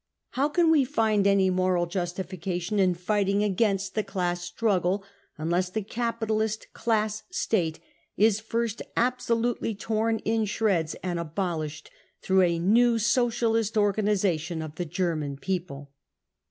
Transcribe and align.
How 0.31 0.49
can 0.49 0.71
we 0.71 0.83
find 0.83 1.27
any 1.27 1.51
moral 1.51 1.85
justification 1.85 2.79
in 2.79 2.95
fighting 2.95 3.43
against 3.43 3.93
the 3.93 4.01
class 4.03 4.41
struggle, 4.43 5.03
unless 5.37 5.69
the 5.69 5.83
capitalist 5.83 6.73
class 6.73 7.21
State 7.29 7.79
is 8.17 8.39
first 8.39 8.81
absolutely 8.97 9.75
torn 9.75 10.17
in 10.25 10.45
shreds 10.45 10.95
and 11.03 11.19
abol 11.19 11.67
ished, 11.67 11.89
through 12.19 12.41
a 12.41 12.57
new 12.57 12.97
socialist 12.97 13.77
organisation 13.77 14.63
of 14.63 14.73
the 14.73 14.85
German 14.85 15.37
people 15.37 15.91